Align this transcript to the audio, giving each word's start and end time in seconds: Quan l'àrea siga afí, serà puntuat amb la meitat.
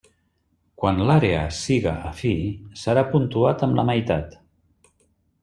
Quan 0.83 1.01
l'àrea 1.09 1.43
siga 1.57 1.93
afí, 2.13 2.31
serà 2.85 3.05
puntuat 3.13 3.63
amb 3.69 3.79
la 3.83 3.87
meitat. 3.93 4.35